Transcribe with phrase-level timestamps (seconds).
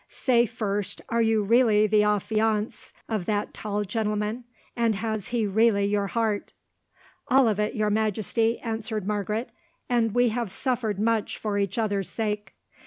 [0.09, 5.85] Say, first, are you really the affianced of that tall gentleman, and has he really
[5.85, 6.53] your heart?"
[7.27, 9.51] "All of it, your Majesty," answered Margaret,
[9.87, 12.55] "and we have suffered much for each other's sake."